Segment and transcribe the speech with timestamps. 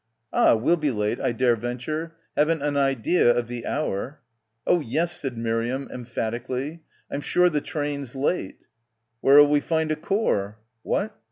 [0.33, 2.13] "Ah, we'll be late I dare venture.
[2.35, 4.19] Haven't an idea of the hour."
[4.65, 6.81] "Oh, yes," said Miriam emphatically,
[7.11, 8.65] "I'm sure the train's late."
[9.21, 11.15] "Where'll we find a core?" "What?"